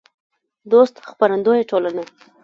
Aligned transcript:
دوست 0.71 0.95
خپرندویه 1.09 1.63
ټولنه 1.71 2.03